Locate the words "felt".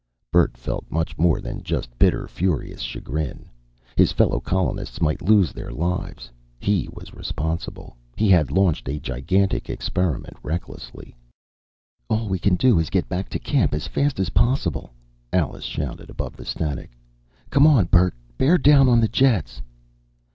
0.57-0.89